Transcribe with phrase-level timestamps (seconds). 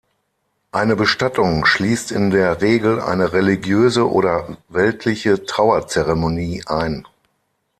[0.71, 7.05] Eine Bestattung schließt in der Regel eine religiöse oder weltliche Trauerzeremonie ein.